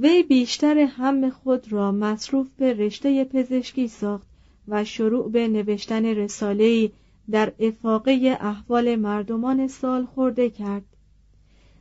[0.00, 4.26] وی بیشتر هم خود را مصروف به رشته پزشکی ساخت
[4.68, 6.90] و شروع به نوشتن رساله‌ای
[7.30, 10.84] در افاقه احوال مردمان سال خورده کرد.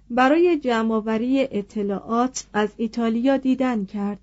[0.10, 4.20] برای جمعآوری اطلاعات از ایتالیا دیدن کرد.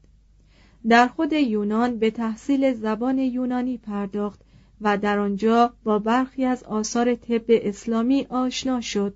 [0.89, 4.41] در خود یونان به تحصیل زبان یونانی پرداخت
[4.81, 9.15] و در آنجا با برخی از آثار طب اسلامی آشنا شد.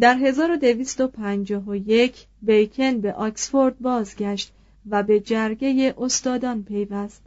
[0.00, 4.52] در 1251 بیکن به آکسفورد بازگشت
[4.90, 7.22] و به جرگه استادان پیوست.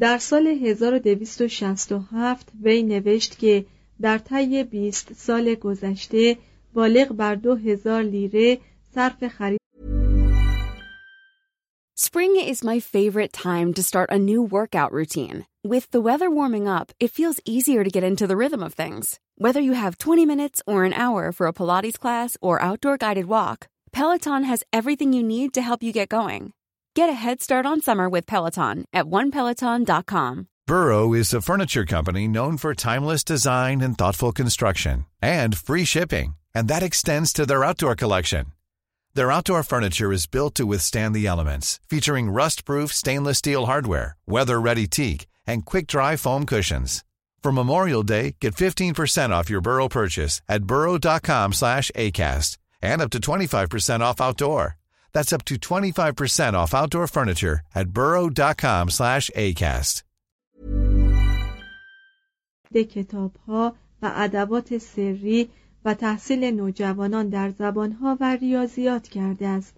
[0.00, 3.64] در سال 1267 وی نوشت که
[4.00, 6.36] در طی 20 سال گذشته
[6.74, 8.58] بالغ بر 2000 لیره
[8.94, 9.62] صرف خرید
[11.94, 15.46] Spring is my favorite time to start a new workout routine.
[15.64, 19.20] With the weather warming up, it feels easier to get into the rhythm of things.
[19.42, 23.26] Whether you have 20 minutes or an hour for a Pilates class or outdoor guided
[23.26, 26.52] walk, Peloton has everything you need to help you get going.
[26.94, 30.46] Get a head start on summer with Peloton at onepeloton.com.
[30.68, 36.36] Burrow is a furniture company known for timeless design and thoughtful construction and free shipping,
[36.54, 38.44] and that extends to their outdoor collection.
[39.14, 44.86] Their outdoor furniture is built to withstand the elements, featuring rust-proof stainless steel hardware, weather-ready
[44.86, 47.02] teak, and quick-dry foam cushions.
[47.47, 53.09] For Memorial Day, get 15% off your Burrow purchase at burrow.com slash ACAST and up
[53.11, 54.75] to 25% off outdoor.
[55.13, 60.03] That's up to 25% off outdoor furniture at burrow.com slash ACAST.
[62.73, 65.49] کتاب ها و ادوات سری
[65.85, 69.77] و تحصیل نوجوانان در زبانها و ریاضیات کرده است.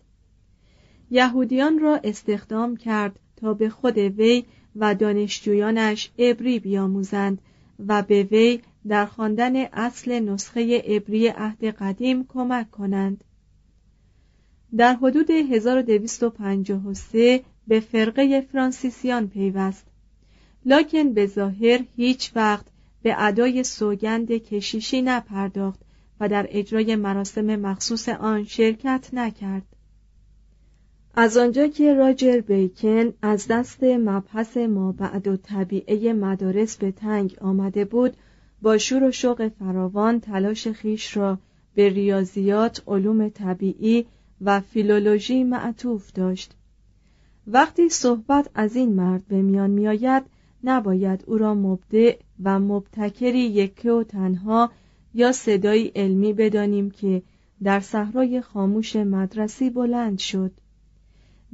[1.12, 7.42] یهودیان را استخدام کرد تا به خود وی و دانشجویانش عبری بیاموزند
[7.89, 13.25] و به وی در خواندن اصل نسخه عبری عهد قدیم کمک کنند.
[14.77, 19.87] در حدود 1253 به فرقه فرانسیسیان پیوست
[20.65, 22.67] لکن به ظاهر هیچ وقت
[23.03, 25.81] به ادای سوگند کشیشی نپرداخت
[26.21, 29.74] و در اجرای مراسم مخصوص آن شرکت نکرد
[31.17, 37.37] از آنجا که راجر بیکن از دست مبحث ما بعد و طبیعه مدارس به تنگ
[37.41, 38.17] آمده بود
[38.63, 41.39] با شور و شوق فراوان تلاش خیش را
[41.75, 44.07] به ریاضیات علوم طبیعی
[44.41, 46.55] و فیلولوژی معطوف داشت.
[47.47, 50.23] وقتی صحبت از این مرد به میان میآید
[50.65, 54.71] نباید او را مبدع و مبتکری یکه و تنها
[55.15, 57.23] یا صدایی علمی بدانیم که
[57.63, 60.53] در صحرای خاموش مدرسی بلند شد.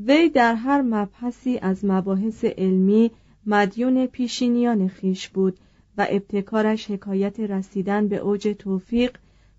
[0.06, 3.11] وی در هر مبحثی از مباحث علمی
[3.47, 5.58] مدیون پیشینیان خیش بود
[5.99, 9.17] و ابتکارش حکایت رسیدن به اوج توفیق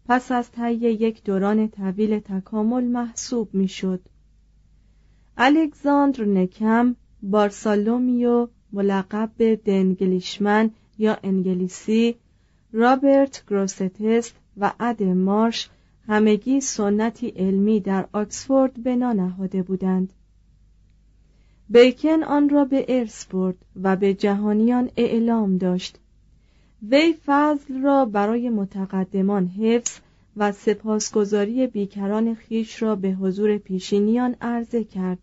[0.08, 4.02] پس از طی یک دوران طویل تکامل محسوب می‌شد.
[5.38, 12.16] الکساندر نکم بارسالومیو ملقب به دنگلیشمن یا انگلیسی
[12.72, 15.70] رابرت گروستست و اد مارش
[16.08, 20.14] همگی سنتی علمی در آکسفورد بنا نهاده بودند
[21.72, 25.98] بیکن آن را به ارث برد و به جهانیان اعلام داشت.
[26.90, 30.00] وی فضل را برای متقدمان حفظ
[30.38, 35.20] و سپاسگزاری بیکران خیش را به حضور پیشینیان عرضه کرد.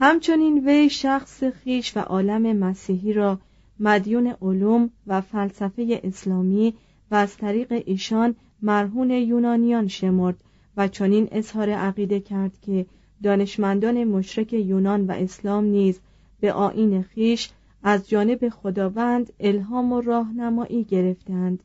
[0.00, 3.38] همچنین وی شخص خیش و عالم مسیحی را
[3.80, 6.74] مدیون علوم و فلسفه اسلامی
[7.10, 10.36] و از طریق ایشان مرهون یونانیان شمرد
[10.76, 12.86] و چنین اظهار عقیده کرد که
[13.22, 16.00] دانشمندان مشرک یونان و اسلام نیز
[16.40, 17.50] به آین خیش
[17.82, 21.62] از جانب خداوند الهام و راهنمایی گرفتند.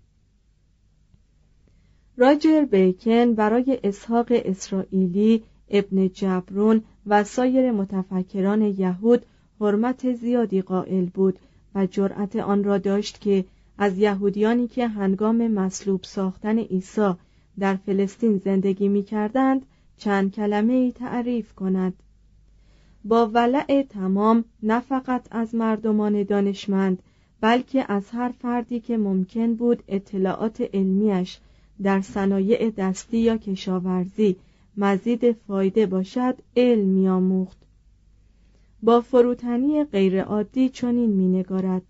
[2.18, 9.26] راجر بیکن برای اسحاق اسرائیلی ابن جبرون و سایر متفکران یهود
[9.62, 11.40] حرمت زیادی قائل بود
[11.76, 13.46] و جرأت آن را داشت که
[13.78, 17.14] از یهودیانی که هنگام مصلوب ساختن عیسی
[17.60, 19.66] در فلسطین زندگی می کردند
[19.98, 21.94] چند کلمه تعریف کند.
[23.06, 27.04] با ولع تمام نه فقط از مردمان دانشمند
[27.42, 31.40] بلکه از هر فردی که ممکن بود اطلاعات علمیش
[31.84, 34.36] در صنایع دستی یا کشاورزی
[34.78, 37.58] مزید فایده باشد علم میآموخت.
[38.84, 41.82] با فروتنی غیرعادی چنین مینگارد.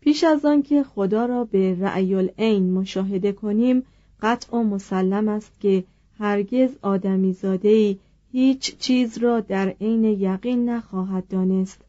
[0.00, 3.82] پیش از آنکه خدا را به رأی العین مشاهده کنیم
[4.22, 5.84] قطع و مسلم است که
[6.20, 7.96] هرگز آدمی زاده
[8.32, 11.80] هیچ چیز را در عین یقین نخواهد دانست.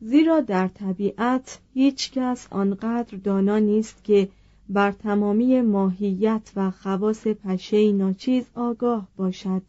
[0.00, 4.28] زیرا در طبیعت هیچ کس آنقدر دانا نیست که
[4.68, 9.62] بر تمامی ماهیت و خواص پشه ناچیز آگاه باشد.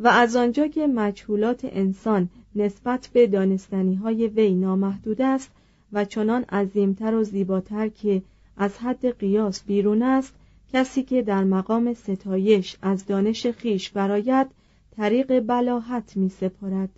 [0.00, 5.50] و از آنجا که مجهولات انسان نسبت به دانستنی های وی نامحدود است
[5.92, 8.22] و چنان عظیمتر و زیباتر که
[8.56, 10.34] از حد قیاس بیرون است
[10.72, 14.46] کسی که در مقام ستایش از دانش خیش براید
[14.90, 16.90] طریق بلاحت می سپارد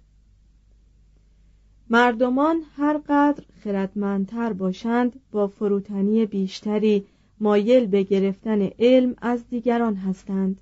[1.90, 7.04] مردمان هر قدر خردمندتر باشند با فروتنی بیشتری
[7.40, 10.60] مایل به گرفتن علم از دیگران هستند.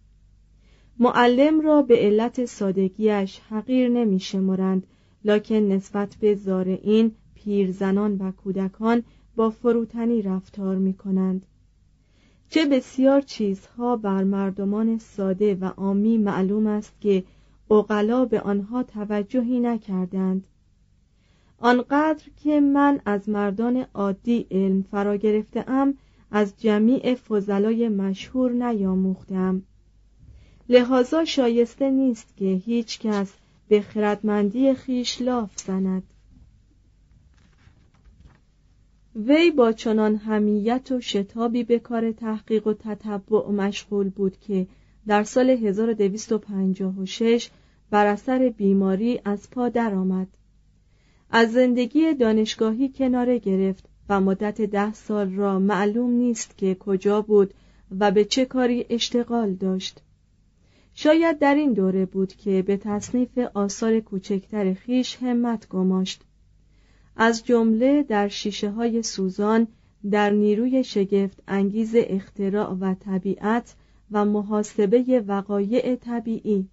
[0.99, 4.87] معلم را به علت سادگیش حقیر نمی شمرند
[5.25, 9.03] لکن نسبت به زارعین پیرزنان و کودکان
[9.37, 11.47] با فروتنی رفتار می کنند.
[12.51, 17.25] چه بسیار چیزها بر مردمان ساده و عامی معلوم است که
[17.71, 20.45] اقلا به آنها توجهی نکردند.
[21.59, 25.95] آنقدر که من از مردان عادی علم فرا گرفته ام
[26.31, 29.63] از جمیع فضلای مشهور نیاموختم.
[30.69, 33.33] لحاظا شایسته نیست که هیچ کس
[33.69, 36.03] به خردمندی خیش لاف زند.
[39.27, 44.67] وی با چنان همیت و شتابی به کار تحقیق و تتبع مشغول بود که
[45.07, 47.51] در سال 1256
[47.91, 50.29] بر اثر بیماری از پا درآمد.
[51.31, 57.55] از زندگی دانشگاهی کناره گرفت و مدت ده سال را معلوم نیست که کجا بود
[57.99, 60.03] و به چه کاری اشتغال داشت.
[60.95, 66.23] شاید در این دوره بود که به تصنیف آثار کوچکتر خیش همت گماشت.
[67.21, 69.67] از جمله در شیشه های سوزان
[70.11, 73.75] در نیروی شگفت انگیز اختراع و طبیعت
[74.11, 76.69] و محاسبه وقایع طبیعی.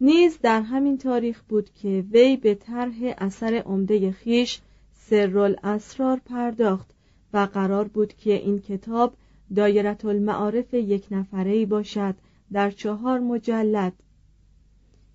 [0.00, 4.60] نیز در همین تاریخ بود که وی به طرح اثر عمده خیش
[4.94, 6.90] سرالاسرار پرداخت
[7.32, 9.14] و قرار بود که این کتاب
[9.56, 12.14] دایرت المعارف یک نفره باشد
[12.52, 13.92] در چهار مجلد.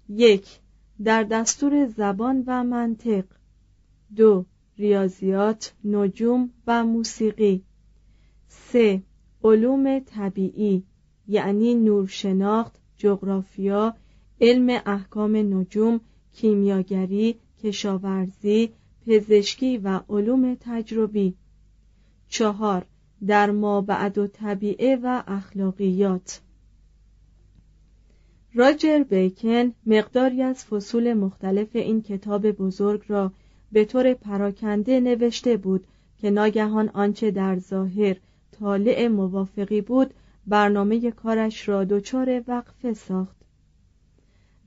[0.09, 0.59] یک
[1.03, 3.23] در دستور زبان و منطق.
[4.15, 4.45] دو
[4.77, 7.63] ریاضیات نجوم و موسیقی.
[8.47, 9.01] سه
[9.43, 10.83] علوم طبیعی
[11.27, 13.95] یعنی نورشناخت جغرافیا
[14.41, 15.99] علم احکام نجوم
[16.33, 18.69] کیمیاگری کشاورزی
[19.07, 21.35] پزشکی و علوم تجربی.
[22.27, 22.85] چهار
[23.27, 26.41] در ما بعد و طبیعه و اخلاقیات.
[28.53, 33.31] راجر بیکن مقداری از فصول مختلف این کتاب بزرگ را
[33.71, 38.15] به طور پراکنده نوشته بود که ناگهان آنچه در ظاهر
[38.51, 40.13] طالع موافقی بود
[40.47, 43.35] برنامه کارش را دچار وقفه ساخت.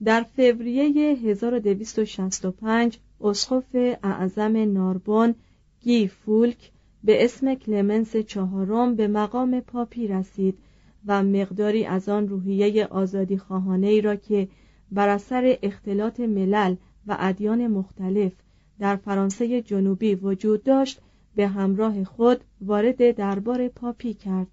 [0.03, 5.35] در فوریه 1265 اسقف اعظم ناربون
[5.81, 6.71] گی فولک
[7.03, 10.57] به اسم کلمنس چهارم به مقام پاپی رسید
[11.05, 14.47] و مقداری از آن روحیه آزادی خواهانه ای را که
[14.91, 16.75] بر اثر اختلاط ملل
[17.07, 18.31] و ادیان مختلف
[18.79, 21.01] در فرانسه جنوبی وجود داشت
[21.35, 24.47] به همراه خود وارد دربار پاپی کرد.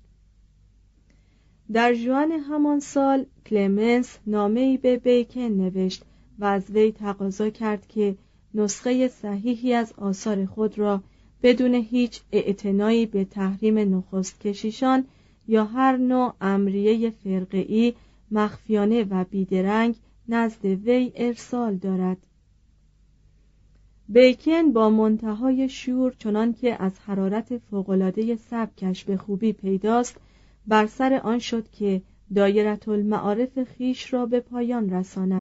[1.73, 6.05] در جوان همان سال کلمنس نامه‌ای به بیکن نوشت
[6.39, 8.17] و از وی تقاضا کرد که
[8.55, 11.03] نسخه صحیحی از آثار خود را
[11.43, 15.05] بدون هیچ اعتنایی به تحریم نخست کشیشان
[15.49, 17.95] یا هر نوع امریه فرقعی
[18.31, 19.95] مخفیانه و بیدرنگ
[20.29, 22.17] نزد وی ارسال دارد.
[24.09, 30.17] بیکن با منتهای شور چنان که از حرارت فوقالعاده سبکش به خوبی پیداست
[30.67, 32.03] بر سر آن شد که
[32.35, 35.41] دایرت المعارف خیش را به پایان رساند.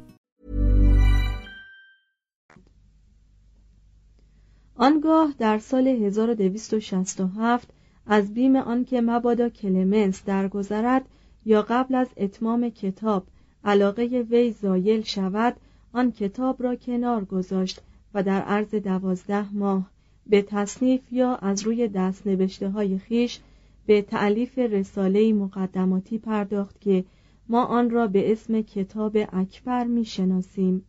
[4.81, 7.67] آنگاه در سال 1267
[8.07, 11.05] از بیم آنکه مبادا کلمنس درگذرد
[11.45, 13.23] یا قبل از اتمام کتاب
[13.63, 15.55] علاقه وی زایل شود
[15.93, 17.81] آن کتاب را کنار گذاشت
[18.13, 19.91] و در عرض دوازده ماه
[20.27, 23.39] به تصنیف یا از روی دست نوشته های خیش
[23.85, 27.05] به تعلیف رساله مقدماتی پرداخت که
[27.49, 30.85] ما آن را به اسم کتاب اکبر می شناسیم.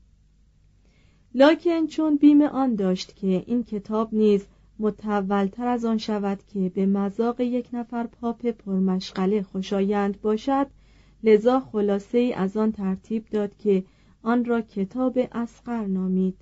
[1.35, 4.47] لاکن چون بیم آن داشت که این کتاب نیز
[4.79, 10.67] متولتر از آن شود که به مذاق یک نفر پاپ پرمشغله خوشایند باشد
[11.25, 13.85] لذا خلاصه ای از آن ترتیب داد که
[14.23, 16.35] آن را کتاب اسقر نامید.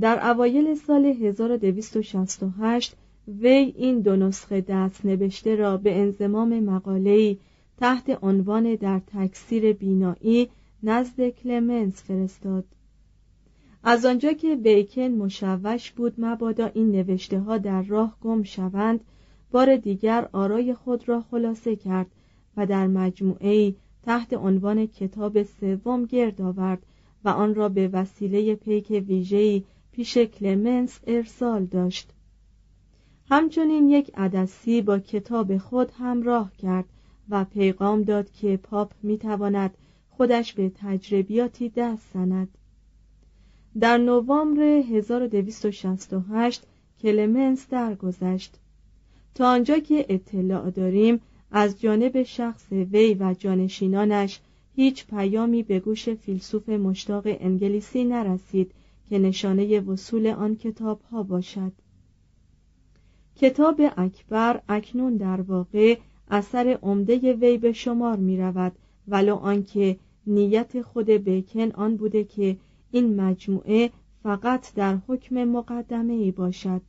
[0.00, 2.96] در اوایل سال 1268
[3.28, 7.38] وی این دو نسخه دست نوشته را به انضمام مقاله‌ای
[7.76, 10.48] تحت عنوان در تکثیر بینایی
[10.82, 12.64] نزد کلمنس فرستاد.
[13.84, 19.00] از آنجا که بیکن مشوش بود مبادا این نوشته ها در راه گم شوند
[19.50, 22.06] بار دیگر آرای خود را خلاصه کرد
[22.56, 26.86] و در مجموعه تحت عنوان کتاب سوم گرد آورد
[27.24, 29.62] و آن را به وسیله پیک ویژه‌ای
[29.92, 32.10] پیش کلمنس ارسال داشت.
[33.30, 36.84] همچنین یک عدسی با کتاب خود همراه کرد
[37.28, 39.76] و پیغام داد که پاپ می‌تواند
[40.22, 42.48] خودش به تجربیاتی دست زند.
[43.80, 46.62] در نوامبر 1268
[47.00, 48.54] کلمنس درگذشت.
[49.34, 54.40] تا آنجا که اطلاع داریم از جانب شخص وی و جانشینانش
[54.76, 58.72] هیچ پیامی به گوش فیلسوف مشتاق انگلیسی نرسید
[59.08, 61.72] که نشانه وصول آن کتاب ها باشد.
[63.36, 65.98] کتاب اکبر اکنون در واقع
[66.30, 68.72] اثر عمده وی به شمار می رود
[69.08, 72.56] ولو آنکه نیت خود بیکن آن بوده که
[72.90, 73.90] این مجموعه
[74.22, 76.82] فقط در حکم مقدمه ای باشد.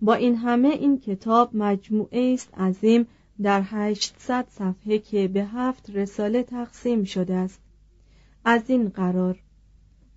[0.00, 3.06] با این همه این کتاب مجموعه است عظیم
[3.42, 7.60] در 800 صفحه که به هفت رساله تقسیم شده است.
[8.44, 9.42] از این قرار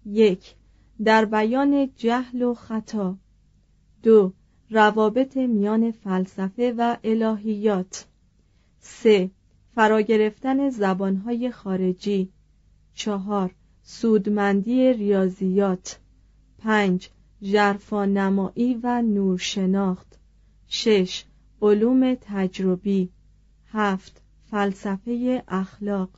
[0.06, 0.56] یک
[1.04, 3.18] در بیان جهل و خطا.
[4.04, 4.34] دو
[4.70, 8.08] روابط میان فلسفه و الهیات.
[8.80, 9.32] سه
[9.76, 12.30] فرا گرفتن زبانهای خارجی.
[12.94, 16.00] چهار سودمندی ریاضیات.
[16.60, 17.10] پنج
[18.06, 20.20] نمایی و نورشناخت.
[20.68, 21.26] شش
[21.62, 23.10] علوم تجربی.
[23.68, 26.10] هفت فلسفه اخلاق.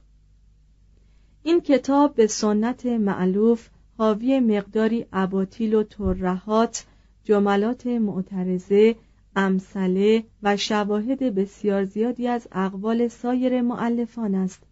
[1.44, 6.86] این کتاب به سنت معلوف حاوی مقداری اباطیل و ترهات
[7.24, 8.96] جملات معترضه
[9.36, 14.64] امثله و شواهد بسیار زیادی از اقوال سایر معلفان است.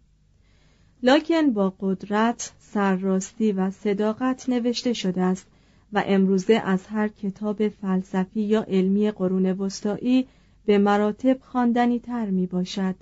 [1.02, 5.46] لکن با قدرت سرراستی و صداقت نوشته شده است
[5.92, 10.26] و امروزه از هر کتاب فلسفی یا علمی قرون وسطایی
[10.66, 12.94] به مراتب خواندنی تر می باشد.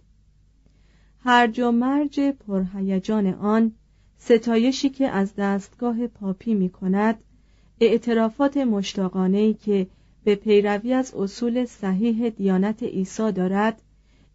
[1.24, 3.72] هرج و مرج پرهیجان آن
[4.18, 7.18] ستایشی که از دستگاه پاپی می کند
[7.80, 9.86] اعترافات مشتاقانه که
[10.24, 13.82] به پیروی از اصول صحیح دیانت عیسی دارد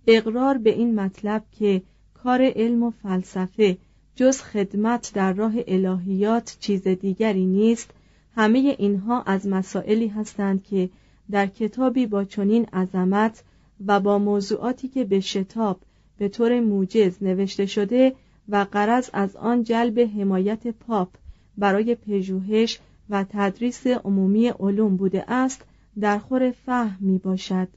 [0.08, 1.82] اقرار به این مطلب که
[2.13, 3.77] کار علم و فلسفه
[4.15, 7.92] جز خدمت در راه الهیات چیز دیگری نیست
[8.36, 10.89] همه اینها از مسائلی هستند که
[11.32, 13.44] در کتابی با چنین عظمت
[13.86, 15.80] و با موضوعاتی که به شتاب
[16.18, 18.15] به طور موجز نوشته شده
[18.50, 21.10] و قرض از آن جلب حمایت پاپ
[21.58, 25.65] برای پژوهش و تدریس عمومی علوم بوده است
[26.00, 27.68] در خور فهم می باشد.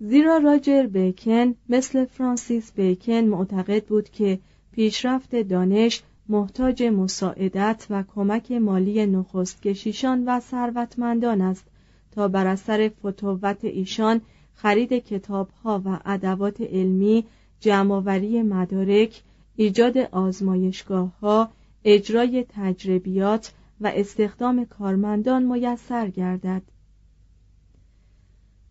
[0.00, 4.38] زیرا راجر بیکن مثل فرانسیس بیکن معتقد بود که
[4.72, 11.64] پیشرفت دانش محتاج مساعدت و کمک مالی نخست کشیشان و ثروتمندان است
[12.10, 14.20] تا بر اثر فتوت ایشان
[14.54, 17.24] خرید کتابها و ادوات علمی
[17.60, 19.22] جمعآوری مدارک
[19.56, 21.50] ایجاد آزمایشگاه ها
[21.84, 26.62] اجرای تجربیات و استخدام کارمندان میسر گردد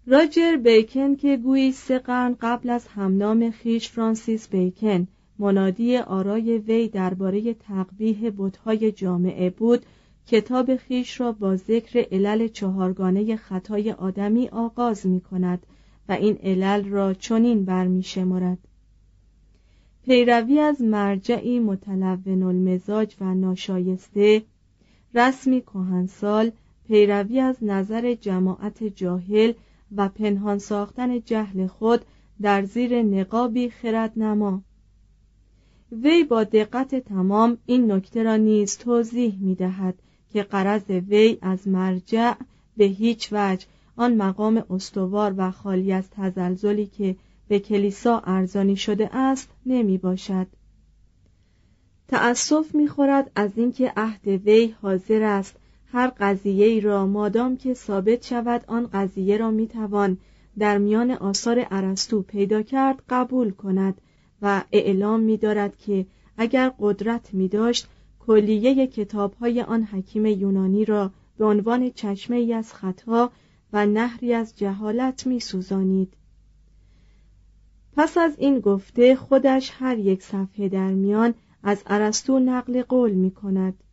[0.08, 5.08] راجر بیکن که گویی سه قرن قبل از همنام خیش فرانسیس بیکن
[5.39, 9.86] منادی آرای وی درباره تقبیح بتهای جامعه بود
[10.28, 15.65] کتاب خیش را با ذکر علل چهارگانه خطای آدمی آغاز می کند
[16.10, 18.58] و این علل را چنین برمی شمارد.
[20.06, 24.43] پیروی از مرجعی متلون المزاج و ناشایسته
[25.13, 26.52] رسمی کهنسال
[26.88, 29.54] پیروی از نظر جماعت جاهل
[29.95, 32.06] و پنهان ساختن جهل خود
[32.41, 34.62] در زیر نقابی خردنما.
[35.91, 39.95] وی با دقت تمام این نکته را نیز توضیح می دهد
[40.34, 42.34] که قرض وی از مرجع
[42.78, 47.15] به هیچ وجه آن مقام استوار و خالی از تزلزلی که
[47.47, 50.47] به کلیسا ارزانی شده است نمی باشد.
[52.12, 55.56] تأسف می‌خورد از اینکه عهد وی حاضر است
[55.91, 60.17] هر قضیه ای را مادام که ثابت شود آن قضیه را می‌توان
[60.60, 64.02] در میان آثار ارسطو پیدا کرد قبول کند
[64.41, 66.06] و اعلام می دارد که
[66.38, 67.88] اگر قدرت می داشت
[68.19, 73.32] کلیه کتاب های آن حکیم یونانی را به عنوان چشمه ای از خطا
[73.74, 76.13] و نهری از جهالت می سوزانید.
[77.97, 83.32] پس از این گفته خودش هر یک صفحه در میان از ارسطو نقل قول می
[83.32, 83.84] کند.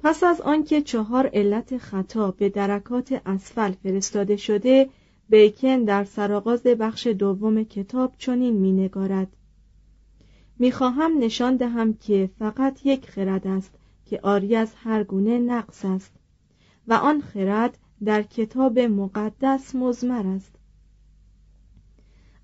[0.00, 4.88] پس از آنکه چهار علت خطا به درکات اسفل فرستاده شده
[5.28, 9.28] بیکن در سرآغاز بخش دوم کتاب چنین مینگارد
[10.58, 13.74] می‌خواهم نشان دهم که فقط یک خرد است
[14.06, 16.12] که آری از هر گونه نقص است
[16.88, 20.52] و آن خرد در کتاب مقدس مزمر است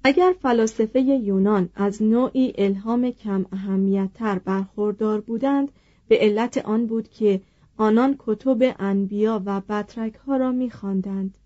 [0.09, 5.73] اگر فلاسفه یونان از نوعی الهام کم اهمیتتر برخوردار بودند
[6.09, 7.41] به علت آن بود که
[7.77, 11.39] آنان کتب انبیا و بطرک ها را میخواندند.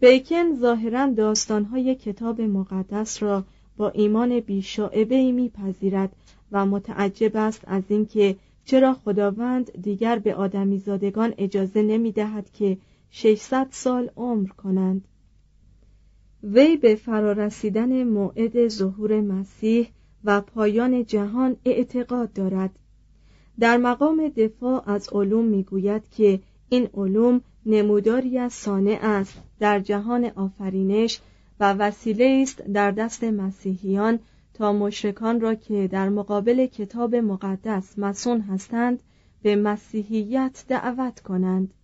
[0.00, 3.44] بیکن ظاهرا داستانهای کتاب مقدس را
[3.76, 6.16] با ایمان بیشاعبه میپذیرد
[6.52, 12.78] و متعجب است از اینکه چرا خداوند دیگر به آدمیزادگان اجازه نمی دهد که
[13.10, 15.04] 600 سال عمر کنند
[16.52, 19.88] وی به فرارسیدن موعد ظهور مسیح
[20.24, 22.70] و پایان جهان اعتقاد دارد.
[23.60, 30.24] در مقام دفاع از علوم می‌گوید که این علوم نموداری از صانع است در جهان
[30.24, 31.20] آفرینش
[31.60, 34.18] و وسیله است در دست مسیحیان
[34.54, 39.00] تا مشرکان را که در مقابل کتاب مقدس مسون هستند
[39.42, 41.74] به مسیحیت دعوت کنند.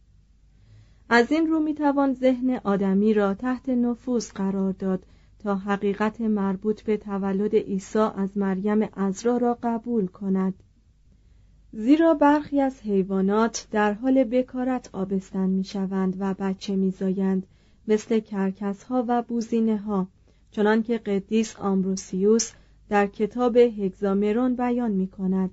[1.14, 5.06] از این رو می‌توان ذهن آدمی را تحت نفوذ قرار داد
[5.38, 10.54] تا حقیقت مربوط به تولد عیسی از مریم ازرا را قبول کند.
[11.72, 17.46] زیرا برخی از حیوانات در حال بکارت آبستن می‌شوند و بچه میزایند
[17.88, 20.08] مثل کرکس ها و بوزینه ها
[20.50, 22.52] چنان که قدیس آمروسیوس
[22.88, 25.50] در کتاب هگزامرون بیان می کند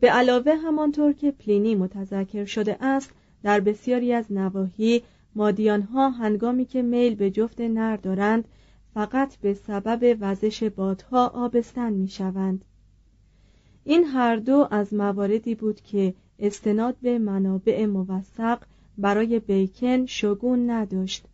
[0.00, 3.12] به علاوه همانطور که پلینی متذکر شده است
[3.44, 5.02] در بسیاری از نواحی
[5.34, 8.48] مادیانها هنگامی که میل به جفت نر دارند
[8.94, 12.64] فقط به سبب وزش بادها آبستن می شوند.
[13.84, 18.58] این هر دو از مواردی بود که استناد به منابع موثق
[18.98, 21.24] برای بیکن شگون نداشت